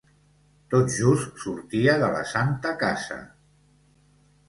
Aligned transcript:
Tot 0.73 0.89
just 1.01 1.45
sortia 1.45 1.97
de 2.07 2.11
la 2.17 2.25
Santa 2.33 2.75
Casa… 2.83 3.23